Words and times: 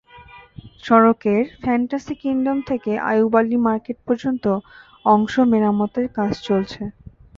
সড়কের 0.83 1.43
Fantasy 1.59 2.13
Kingdom 2.21 2.57
থেকে 2.69 2.91
Ayub 3.09 3.33
Ali 3.39 3.57
market 3.65 3.97
পর্যন্ত 4.07 4.45
অংশ 5.05 5.33
মেরামতের 5.51 6.07
কাজ 6.17 6.31
চলছে। 6.47 6.81